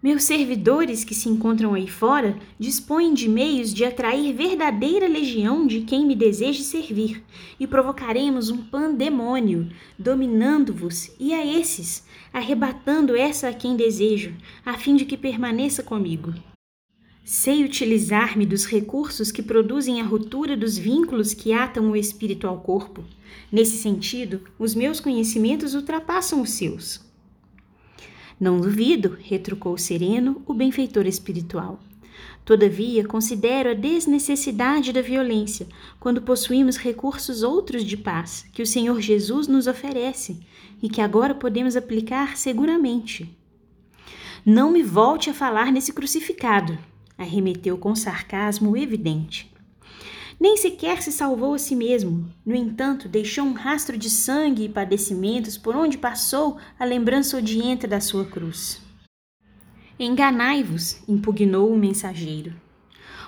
[0.00, 5.80] meus servidores que se encontram aí fora dispõem de meios de atrair verdadeira legião de
[5.80, 7.20] quem me deseje servir,
[7.58, 14.32] e provocaremos um pandemônio, dominando-vos e a esses, arrebatando essa a quem desejo,
[14.64, 16.32] a fim de que permaneça comigo.
[17.24, 22.60] Sei utilizar-me dos recursos que produzem a ruptura dos vínculos que atam o espírito ao
[22.60, 23.04] corpo.
[23.50, 27.07] Nesse sentido, os meus conhecimentos ultrapassam os seus.
[28.40, 31.80] Não duvido, retrucou sereno o benfeitor espiritual.
[32.44, 35.66] Todavia, considero a desnecessidade da violência
[36.00, 40.40] quando possuímos recursos outros de paz que o Senhor Jesus nos oferece
[40.82, 43.36] e que agora podemos aplicar seguramente.
[44.46, 46.78] Não me volte a falar nesse crucificado,
[47.18, 49.52] arremeteu com sarcasmo evidente.
[50.40, 52.32] Nem sequer se salvou a si mesmo.
[52.46, 57.88] No entanto, deixou um rastro de sangue e padecimentos por onde passou a lembrança odienta
[57.88, 58.80] da sua cruz.
[59.98, 62.54] Enganai-vos, impugnou o mensageiro.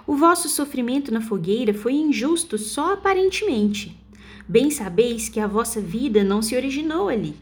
[0.06, 3.98] O vosso sofrimento na fogueira foi injusto só aparentemente.
[4.48, 7.34] Bem sabeis que a vossa vida não se originou ali.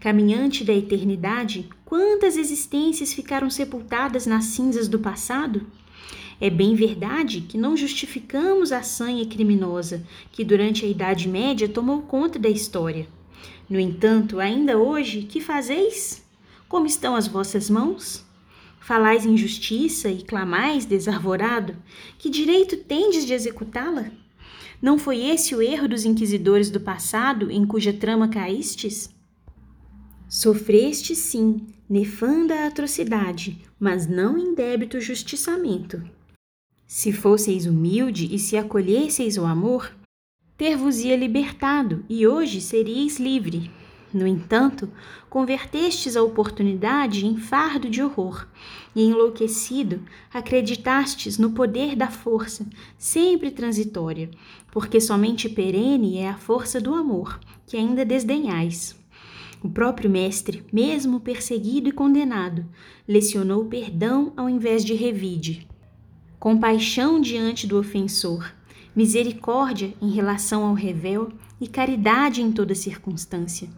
[0.00, 5.66] Caminhante da eternidade, quantas existências ficaram sepultadas nas cinzas do passado?
[6.40, 12.02] É bem verdade que não justificamos a sanha criminosa que durante a Idade Média tomou
[12.02, 13.08] conta da história.
[13.68, 16.24] No entanto, ainda hoje, que fazeis?
[16.68, 18.24] Como estão as vossas mãos?
[18.78, 21.76] Falais em justiça e clamais desarvorado?
[22.16, 24.06] Que direito tendes de executá-la?
[24.80, 29.12] Não foi esse o erro dos inquisidores do passado em cuja trama caístes?
[30.28, 36.00] Sofreste sim, nefanda atrocidade, mas não em débito justiçamento.
[36.90, 39.94] Se fosseis humilde e se acolhesseis o amor,
[40.56, 43.70] ter-vos-ia libertado e hoje seríeis livre.
[44.12, 44.90] No entanto,
[45.28, 48.48] convertestes a oportunidade em fardo de horror,
[48.96, 50.00] e enlouquecido,
[50.32, 54.30] acreditastes no poder da força, sempre transitória,
[54.72, 58.98] porque somente perene é a força do amor, que ainda desdenhais.
[59.62, 62.64] O próprio Mestre, mesmo perseguido e condenado,
[63.06, 65.68] lecionou perdão ao invés de revide
[66.38, 68.52] compaixão diante do ofensor,
[68.94, 73.68] misericórdia em relação ao revel e caridade em toda circunstância.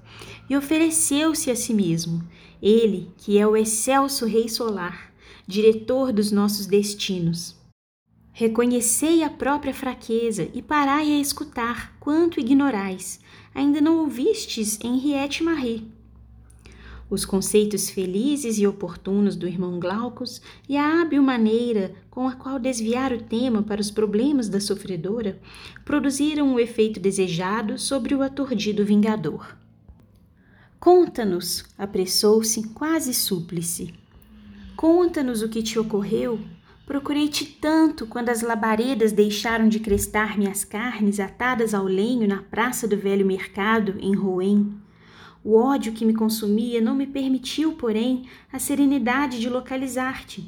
[0.49, 2.23] E ofereceu-se a si mesmo,
[2.63, 5.13] ele que é o excelso Rei Solar,
[5.47, 7.57] diretor dos nossos destinos.
[8.33, 13.21] Reconhecei a própria fraqueza e parai a escutar quanto ignorais.
[13.55, 16.00] Ainda não ouvistes Henriette Marie
[17.11, 22.59] os conceitos felizes e oportunos do irmão Glaucus e a hábil maneira com a qual
[22.59, 25.41] desviar o tema para os problemas da sofredora
[25.85, 29.57] produziram o efeito desejado sobre o aturdido vingador.
[30.79, 33.93] Conta-nos, apressou-se quase súplice.
[34.77, 36.41] Conta-nos o que te ocorreu.
[36.87, 42.89] Procurei-te tanto quando as labaredas deixaram de crestar minhas carnes atadas ao lenho na praça
[42.89, 44.73] do velho mercado em Rouen.
[45.43, 50.47] O ódio que me consumia não me permitiu, porém, a serenidade de localizar-te.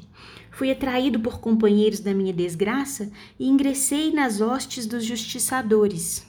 [0.51, 6.27] Fui atraído por companheiros da minha desgraça e ingressei nas hostes dos justiçadores.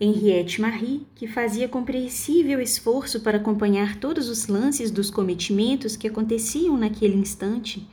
[0.00, 6.76] Henriette Marie, que fazia compreensível esforço para acompanhar todos os lances dos cometimentos que aconteciam
[6.76, 7.88] naquele instante,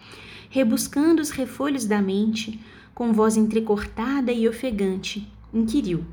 [0.49, 2.59] rebuscando os refolhos da mente,
[2.93, 6.03] com voz entrecortada e ofegante, inquiriu: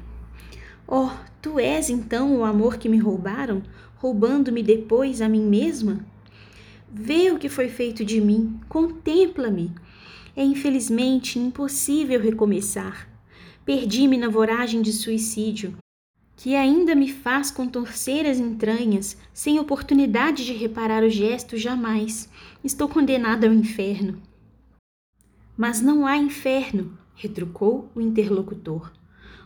[0.86, 1.10] Oh,
[1.40, 3.62] tu és então o amor que me roubaram,
[3.96, 6.04] roubando-me depois a mim mesma?
[6.90, 9.72] Vê o que foi feito de mim, contempla-me.
[10.34, 13.08] É infelizmente impossível recomeçar.
[13.64, 15.76] Perdi-me na voragem de suicídio.
[16.36, 22.30] que ainda me faz contorcer as entranhas, sem oportunidade de reparar o gesto jamais.
[22.62, 24.22] Estou condenada ao inferno.
[25.56, 28.92] Mas não há inferno, retrucou o interlocutor.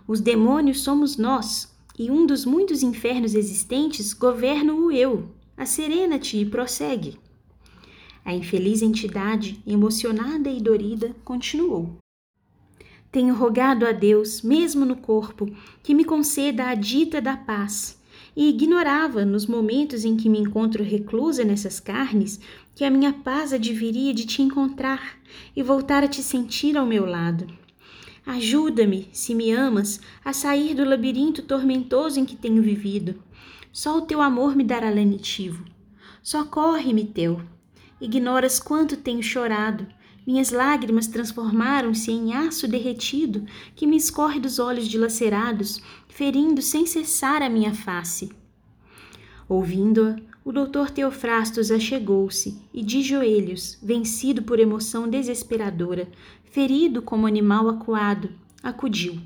[0.07, 5.30] Os demônios somos nós, e um dos muitos infernos existentes governo-o eu.
[5.57, 7.18] Acerena-te e prossegue.
[8.24, 11.99] A infeliz entidade, emocionada e dorida, continuou.
[13.11, 15.51] Tenho rogado a Deus, mesmo no corpo,
[15.82, 18.01] que me conceda a dita da paz,
[18.34, 22.40] e ignorava, nos momentos em que me encontro reclusa nessas carnes,
[22.74, 25.18] que a minha paz adviria de te encontrar
[25.55, 27.47] e voltar a te sentir ao meu lado.
[28.25, 33.23] Ajuda-me, se me amas, a sair do labirinto tormentoso em que tenho vivido.
[33.73, 35.64] Só o teu amor me dará lenitivo.
[36.23, 37.41] Socorre-me, teu.
[38.01, 39.87] Ignoras quanto tenho chorado,
[40.27, 43.45] minhas lágrimas transformaram-se em aço derretido
[43.75, 48.31] que me escorre dos olhos dilacerados, ferindo sem cessar a minha face.
[49.49, 56.09] Ouvindo-a, o doutor Teofrastos achegou-se e, de joelhos, vencido por emoção desesperadora,
[56.53, 58.31] ferido como animal acuado,
[58.63, 59.19] acudiu.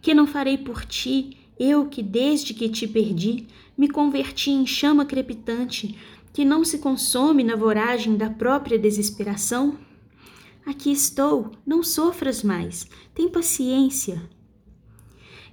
[0.00, 3.46] Que não farei por ti, eu que desde que te perdi,
[3.78, 5.96] me converti em chama crepitante,
[6.32, 9.78] que não se consome na voragem da própria desesperação?
[10.66, 14.28] Aqui estou, não sofras mais, tem paciência.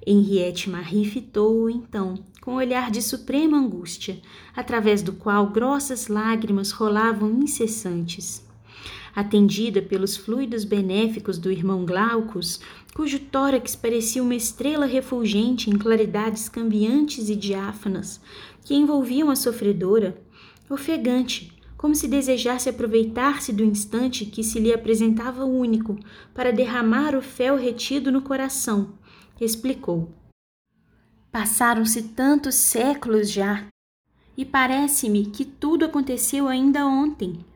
[0.05, 4.19] Henriette Marie fitou-o então, com olhar de suprema angústia,
[4.55, 8.48] através do qual grossas lágrimas rolavam incessantes.
[9.19, 12.61] Atendida pelos fluidos benéficos do irmão Glaucus,
[12.95, 18.21] cujo tórax parecia uma estrela refulgente em claridades cambiantes e diáfanas,
[18.63, 20.23] que envolviam a sofredora,
[20.69, 25.99] ofegante, como se desejasse aproveitar-se do instante que se lhe apresentava único
[26.33, 28.93] para derramar o fel retido no coração,
[29.41, 30.13] explicou.
[31.29, 33.67] Passaram-se tantos séculos já,
[34.37, 37.48] e parece-me que tudo aconteceu ainda ontem.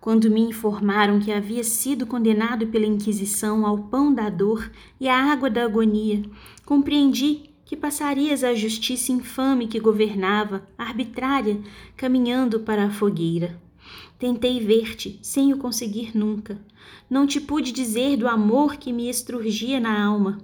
[0.00, 4.70] Quando me informaram que havia sido condenado pela Inquisição ao pão da dor
[5.00, 6.22] e à água da agonia,
[6.64, 11.60] compreendi que passarias a justiça infame que governava, arbitrária,
[11.96, 13.60] caminhando para a fogueira.
[14.18, 16.58] Tentei ver-te, sem o conseguir nunca.
[17.10, 20.38] Não te pude dizer do amor que me estrurgia na alma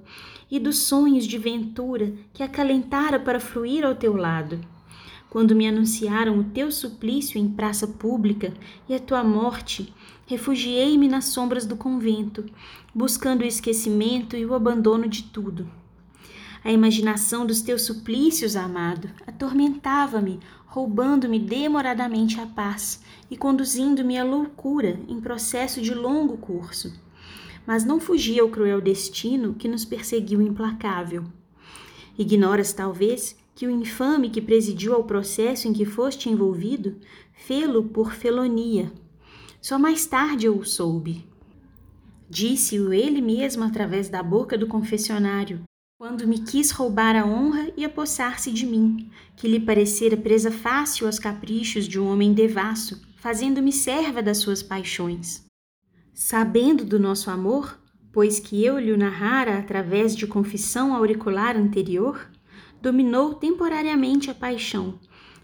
[0.51, 4.61] e dos sonhos de ventura que acalentara para fluir ao teu lado.
[5.35, 8.55] Quando me anunciaram o teu suplício em praça pública
[8.89, 9.93] e a tua morte,
[10.27, 12.47] refugiei-me nas sombras do convento,
[12.95, 15.69] buscando o esquecimento e o abandono de tudo.
[16.63, 25.01] A imaginação dos teus suplícios, amado, atormentava-me, roubando-me demoradamente a paz e conduzindo-me à loucura
[25.09, 26.95] em processo de longo curso.
[27.67, 31.25] Mas não fugi ao cruel destino que nos perseguiu implacável.
[32.17, 36.97] Ignoras, talvez, que o infame que presidiu ao processo em que foste envolvido
[37.33, 38.93] fê-lo por felonia.
[39.61, 41.27] Só mais tarde eu o soube.
[42.29, 45.63] Disse-o ele mesmo através da boca do confessionário,
[45.97, 51.07] quando me quis roubar a honra e apossar-se de mim, que lhe parecera presa fácil
[51.07, 55.45] aos caprichos de um homem devasso, fazendo-me serva das suas paixões.
[56.13, 57.79] Sabendo do nosso amor,
[58.13, 62.29] pois que eu lhe o narrara através de confissão auricular anterior,
[62.85, 64.99] dominou temporariamente a paixão,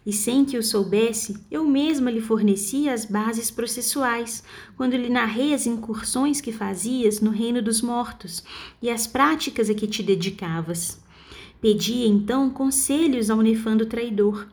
[0.05, 4.45] e sem que o soubesse, eu mesma lhe fornecia as bases processuais,
[4.77, 8.45] quando lhe narrei as incursões que fazias no reino dos mortos
[8.83, 11.03] e as práticas a que te dedicavas.
[11.63, 14.47] Pedi então conselhos ao nefando traidor,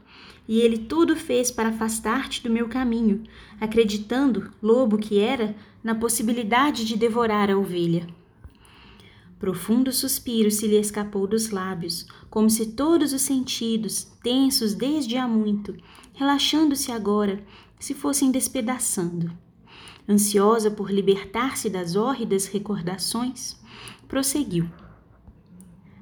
[0.47, 3.23] e ele tudo fez para afastar-te do meu caminho,
[3.59, 8.07] acreditando, lobo que era, na possibilidade de devorar a ovelha.
[9.39, 15.27] Profundo suspiro se lhe escapou dos lábios, como se todos os sentidos, tensos desde há
[15.27, 15.75] muito,
[16.13, 17.43] relaxando-se agora,
[17.79, 19.31] se fossem despedaçando.
[20.09, 23.55] Ansiosa por libertar-se das hórridas recordações,
[24.07, 24.67] prosseguiu.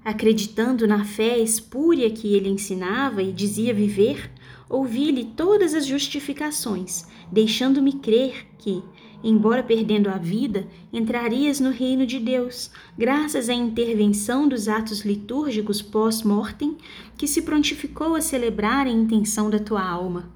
[0.03, 4.31] Acreditando na fé espúria que ele ensinava e dizia viver,
[4.69, 8.83] ouvi-lhe todas as justificações, deixando-me crer que,
[9.25, 15.81] embora perdendo a vida, entrarias no reino de Deus, graças à intervenção dos atos litúrgicos
[15.81, 16.77] pós-mortem
[17.17, 20.29] que se prontificou a celebrar em intenção da tua alma.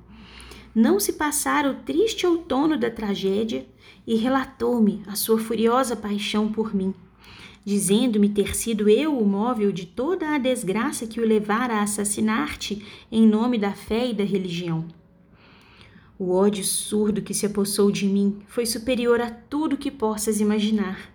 [0.73, 3.63] Não se passara o triste outono da tragédia
[4.07, 6.91] e relatou-me a sua furiosa paixão por mim,
[7.63, 12.83] dizendo-me ter sido eu o móvel de toda a desgraça que o levara a assassinar-te
[13.11, 14.98] em nome da fé e da religião.
[16.21, 21.09] O ódio surdo que se apossou de mim foi superior a tudo que possas imaginar.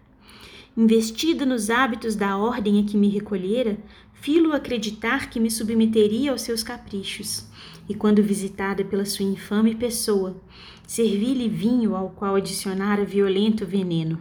[0.74, 3.76] Investida nos hábitos da ordem a que me recolhera,
[4.14, 7.44] filo acreditar que me submeteria aos seus caprichos,
[7.86, 10.40] e quando visitada pela sua infame pessoa,
[10.86, 14.18] servi-lhe vinho ao qual adicionara violento veneno.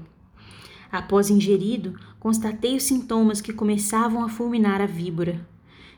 [0.92, 5.48] Após ingerido, constatei os sintomas que começavam a fulminar a víbora.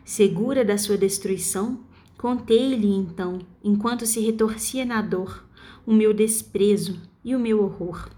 [0.04, 1.80] Segura da sua destruição,
[2.18, 5.46] contei-lhe então, enquanto se retorcia na dor,
[5.86, 8.10] o meu desprezo e o meu horror.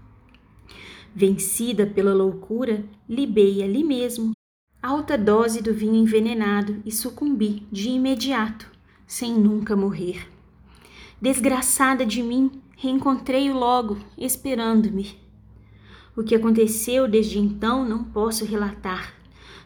[1.14, 4.32] Vencida pela loucura, libei ali mesmo
[4.80, 8.70] alta dose do vinho envenenado e sucumbi de imediato,
[9.06, 10.28] sem nunca morrer.
[11.20, 15.18] Desgraçada de mim, reencontrei-o logo, esperando-me.
[16.16, 19.17] O que aconteceu desde então não posso relatar.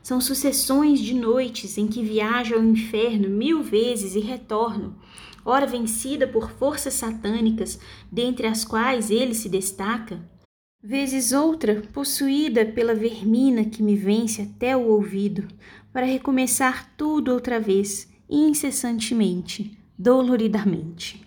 [0.02, 4.96] São sucessões de noites em que viajo ao inferno mil vezes e retorno,
[5.44, 7.78] ora vencida por forças satânicas,
[8.10, 10.20] dentre as quais ele se destaca,
[10.82, 15.46] vezes outra possuída pela vermina que me vence até o ouvido,
[15.92, 21.22] para recomeçar tudo outra vez, incessantemente, doloridamente.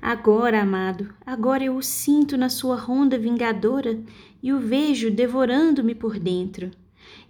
[0.00, 4.02] Agora, amado, agora eu o sinto na sua ronda vingadora
[4.42, 6.72] e o vejo devorando-me por dentro.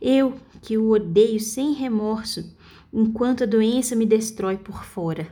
[0.05, 2.53] Eu, que o odeio sem remorso,
[2.93, 5.29] enquanto a doença me destrói por fora.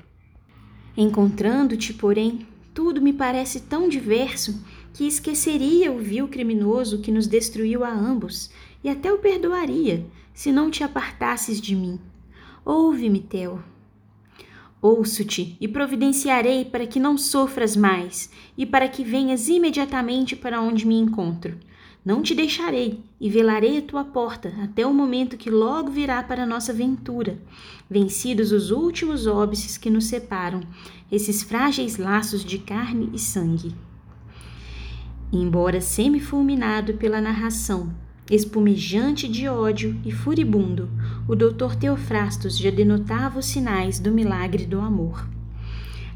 [0.96, 4.64] Encontrando-te, porém, tudo me parece tão diverso
[4.94, 8.48] que esqueceria o vil criminoso que nos destruiu a ambos
[8.84, 11.98] e até o perdoaria se não te apartasses de mim.
[12.64, 13.64] Ouve-me, Theo.
[14.80, 20.86] Ouço-te e providenciarei para que não sofras mais e para que venhas imediatamente para onde
[20.86, 21.58] me encontro.
[22.02, 26.46] Não te deixarei e velarei a tua porta até o momento que logo virá para
[26.46, 27.38] nossa ventura,
[27.90, 30.60] vencidos os últimos óbices que nos separam,
[31.12, 33.74] esses frágeis laços de carne e sangue.
[35.30, 37.94] Embora semi-fulminado pela narração,
[38.30, 40.88] espumejante de ódio e furibundo,
[41.28, 45.28] o doutor Teofrastos já denotava os sinais do milagre do amor.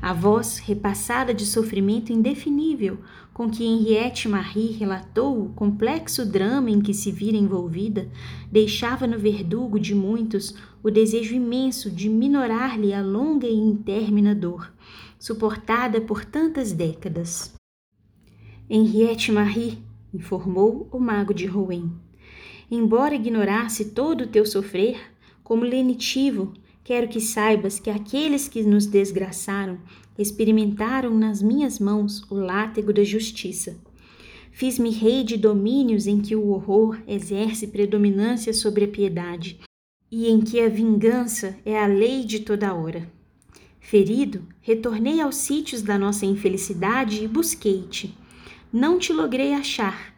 [0.04, 2.98] A voz repassada de sofrimento indefinível
[3.32, 8.10] com que Henriette Marie relatou o complexo drama em que se vira envolvida
[8.52, 14.74] deixava no verdugo de muitos o desejo imenso de minorar-lhe a longa e intermina dor,
[15.18, 17.54] suportada por tantas décadas.
[18.68, 19.78] Henriette Marie,
[20.12, 21.90] informou o mago de Rouen.
[22.70, 25.00] Embora ignorasse todo o teu sofrer,
[25.42, 26.52] como lenitivo,
[26.84, 29.78] quero que saibas que aqueles que nos desgraçaram
[30.16, 33.76] experimentaram nas minhas mãos o látego da justiça.
[34.52, 39.58] Fiz-me rei de domínios em que o horror exerce predominância sobre a piedade
[40.12, 43.10] e em que a vingança é a lei de toda hora.
[43.80, 48.16] Ferido, retornei aos sítios da nossa infelicidade e busquei-te
[48.74, 50.12] não te logrei achar.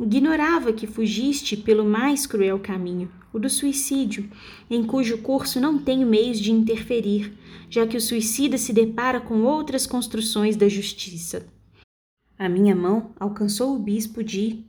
[0.00, 4.28] Ignorava que fugiste pelo mais cruel caminho, o do suicídio,
[4.70, 7.32] em cujo curso não tenho meios de interferir,
[7.70, 11.46] já que o suicida se depara com outras construções da justiça.
[12.38, 14.64] A minha mão alcançou o bispo de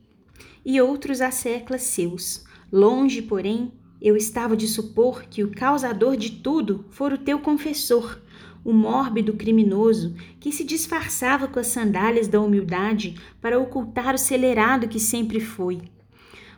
[0.65, 2.45] e outros asseclas seus.
[2.71, 8.19] Longe, porém, eu estava de supor que o causador de tudo fora o teu confessor,
[8.63, 14.87] o mórbido criminoso que se disfarçava com as sandálias da humildade para ocultar o celerado
[14.87, 15.81] que sempre foi.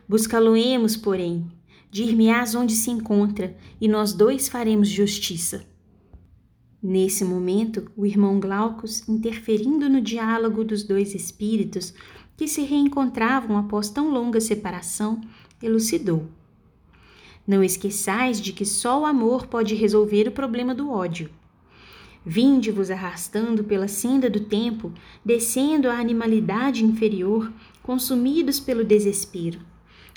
[0.08, 1.46] Buscá-lo-emos, porém,
[1.96, 5.64] dir-me-ás onde se encontra, e nós dois faremos justiça.
[6.82, 11.94] Nesse momento, o irmão Glaucus, interferindo no diálogo dos dois espíritos
[12.36, 15.22] que se reencontravam após tão longa separação,
[15.62, 16.28] elucidou.
[17.46, 21.30] Não esqueçais de que só o amor pode resolver o problema do ódio.
[22.26, 24.92] Vinde-vos arrastando pela senda do tempo,
[25.24, 27.50] descendo à animalidade inferior,
[27.82, 29.60] consumidos pelo desespero.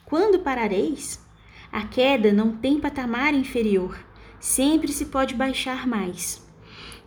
[0.04, 1.29] Quando parareis?
[1.72, 3.98] A queda não tem patamar inferior,
[4.40, 6.44] sempre se pode baixar mais.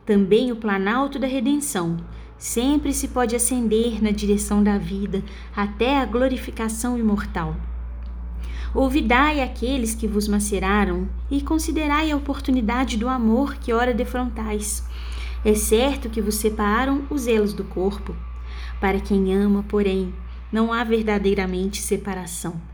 [0.07, 1.97] Também o planalto da redenção,
[2.39, 5.23] sempre se pode ascender na direção da vida
[5.55, 7.57] até a glorificação imortal.
[8.75, 14.85] Ouvidai aqueles que vos maceraram e considerai a oportunidade do amor que ora defrontais.
[15.45, 18.15] É certo que vos separaram os elos do corpo.
[18.81, 20.15] Para quem ama, porém,
[20.51, 22.72] não há verdadeiramente separação.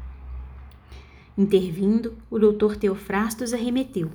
[1.38, 4.10] Intervindo, o doutor Teofrastos arremeteu.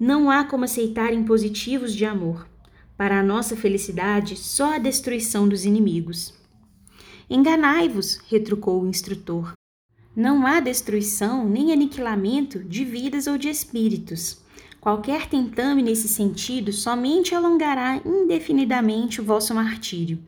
[0.00, 2.48] Não há como aceitar impositivos de amor.
[2.96, 6.34] Para a nossa felicidade, só a destruição dos inimigos.
[7.30, 9.52] Enganai-vos, retrucou o instrutor.
[10.16, 14.42] Não há destruição nem aniquilamento de vidas ou de espíritos.
[14.80, 20.18] Qualquer tentame nesse sentido somente alongará indefinidamente o vosso martírio.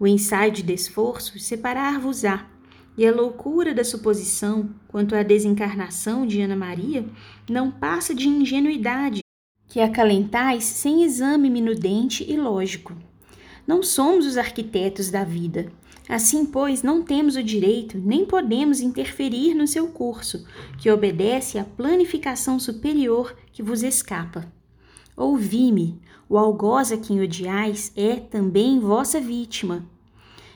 [0.00, 2.50] O ensaio de desforço separar-vos-á,
[2.96, 7.06] E a loucura da suposição quanto à desencarnação de Ana Maria
[7.48, 9.20] não passa de ingenuidade
[9.66, 12.94] que acalentais sem exame minudente e lógico.
[13.66, 15.72] Não somos os arquitetos da vida.
[16.06, 21.64] Assim, pois, não temos o direito nem podemos interferir no seu curso, que obedece à
[21.64, 24.52] planificação superior que vos escapa.
[25.16, 29.88] Ouvi-me, o algoz a quem odiais é também vossa vítima,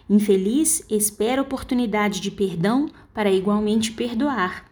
[0.09, 4.64] Infeliz espera oportunidade de perdão para igualmente perdoar.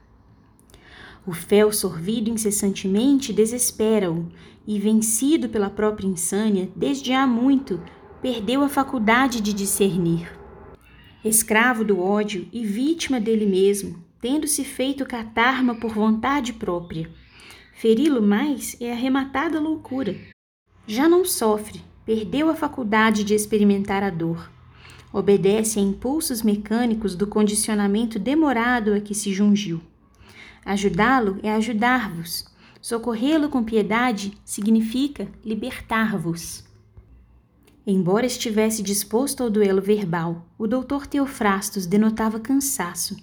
[1.27, 4.29] O fel sorvido incessantemente desespera-o,
[4.67, 7.83] e vencido pela própria insânia, desde há muito,
[8.23, 10.31] perdeu a faculdade de discernir.
[11.25, 17.11] Escravo do ódio e vítima dele mesmo, tendo-se feito catarma por vontade própria.
[17.75, 20.17] Feri-lo mais é arrematada loucura.
[20.87, 24.54] Já não sofre, perdeu a faculdade de experimentar a dor
[25.15, 29.81] obedece a impulsos mecânicos do condicionamento demorado a que se jungiu.
[30.67, 32.45] Ajudá-lo é ajudar-vos.
[32.83, 36.65] Socorrê-lo com piedade significa libertar-vos.
[37.87, 43.17] Embora estivesse disposto ao duelo verbal, o doutor Teofrastos denotava cansaço,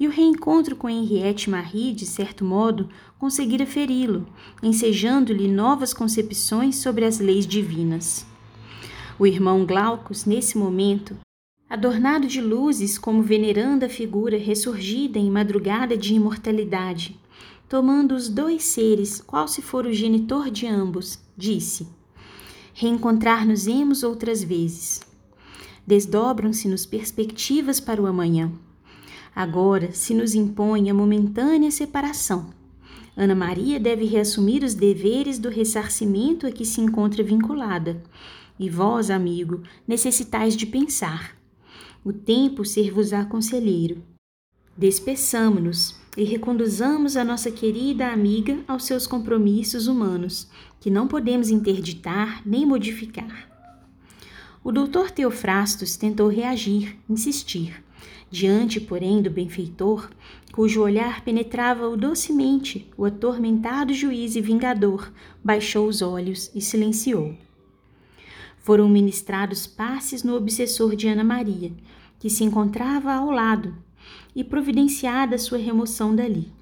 [0.00, 4.26] e o reencontro com Henriette Marie, de certo modo, conseguira feri-lo,
[4.60, 8.26] ensejando-lhe novas concepções sobre as leis divinas.
[9.18, 11.16] O irmão Glaucus, nesse momento,
[11.68, 17.20] adornado de luzes como veneranda figura ressurgida em madrugada de imortalidade,
[17.68, 21.86] tomando os dois seres, qual se for o genitor de ambos, disse:
[22.72, 25.02] Reencontrar-nos-emos outras vezes.
[25.86, 28.50] Desdobram-se-nos perspectivas para o amanhã.
[29.34, 32.50] Agora se nos impõe a momentânea separação.
[33.16, 38.02] Ana Maria deve reassumir os deveres do ressarcimento a que se encontra vinculada.
[38.58, 41.37] E vós, amigo, necessitais de pensar
[42.04, 44.02] o tempo ser-vos-á conselheiro.
[44.76, 50.48] Despeçamo-nos e reconduzamos a nossa querida amiga aos seus compromissos humanos,
[50.80, 53.48] que não podemos interditar nem modificar.
[54.62, 57.82] O doutor Teofrastos tentou reagir, insistir.
[58.30, 60.10] Diante, porém, do benfeitor,
[60.52, 67.34] cujo olhar penetrava-o docemente, o atormentado juiz e vingador baixou os olhos e silenciou.
[68.68, 71.72] Foram ministrados passes no obsessor de Ana Maria,
[72.18, 73.74] que se encontrava ao lado,
[74.36, 76.52] e providenciada sua remoção dali.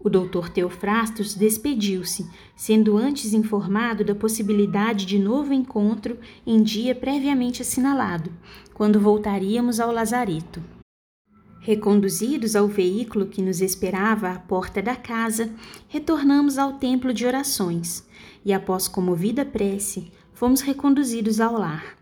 [0.00, 2.26] O doutor Teofrastos despediu-se,
[2.56, 8.32] sendo antes informado da possibilidade de novo encontro em dia previamente assinalado,
[8.72, 10.62] quando voltaríamos ao lazareto.
[11.60, 15.52] Reconduzidos ao veículo que nos esperava à porta da casa,
[15.86, 18.06] retornamos ao templo de orações
[18.42, 21.96] e, após comovida prece, fomos reconduzidos ao lar.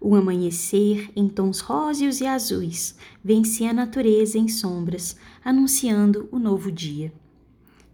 [0.00, 6.72] O amanhecer, em tons róseos e azuis, vencia a natureza em sombras, anunciando o novo
[6.72, 7.12] dia.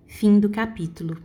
[0.06, 1.18] Fim do capítulo.